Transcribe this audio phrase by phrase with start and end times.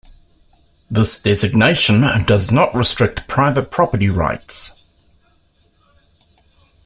[0.89, 4.81] This designation does not restrict private property rights.